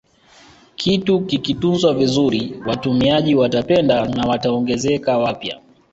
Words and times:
Kitu 0.75 1.21
kikitunzwa 1.27 1.93
vizuri 1.93 2.59
watumiaji 2.67 3.35
watapenda 3.35 4.05
na 4.05 4.27
wataongezeka 4.27 5.17
wapya 5.17 5.59